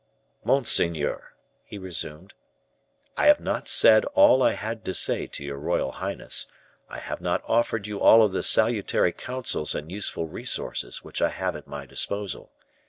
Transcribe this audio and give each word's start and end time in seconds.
"Monseigneur," 0.43 1.35
he 1.63 1.77
resumed, 1.77 2.33
"I 3.15 3.27
have 3.27 3.39
not 3.39 3.67
said 3.67 4.03
all 4.15 4.41
I 4.41 4.53
had 4.53 4.83
to 4.85 4.95
say 4.95 5.27
to 5.27 5.43
your 5.43 5.59
royal 5.59 5.91
highness; 5.91 6.47
I 6.89 6.97
have 6.97 7.21
not 7.21 7.43
offered 7.47 7.85
you 7.85 8.01
all 8.01 8.27
the 8.27 8.41
salutary 8.41 9.11
counsels 9.11 9.75
and 9.75 9.91
useful 9.91 10.25
resources 10.25 11.03
which 11.03 11.21
I 11.21 11.29
have 11.29 11.55
at 11.55 11.67
my 11.67 11.85
disposal. 11.85 12.49